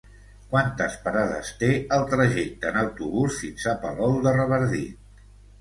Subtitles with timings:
[0.53, 1.69] Quantes parades té
[1.99, 5.25] el trajecte en autobús fins a Palol de Revardit?